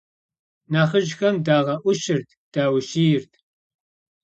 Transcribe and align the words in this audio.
Нэхъыжьхэм 0.71 1.35
дагъэӀущырт, 1.45 2.29
даущийрт. 2.53 3.31